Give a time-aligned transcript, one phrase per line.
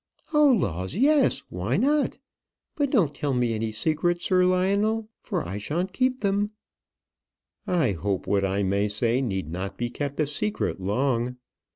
[0.33, 2.17] "Oh laws, yes; why not?
[2.75, 6.49] But don't tell me any secrets, Sir Lionel; for I shan't keep them."
[7.67, 11.37] "I hope what I may say need not be kept a secret long.